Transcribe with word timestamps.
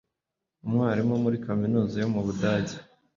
umwarimu 0.65 1.15
muri 1.23 1.37
kaminuza 1.45 1.95
yo 2.03 2.09
mu 2.13 2.21
Budage 2.25 2.75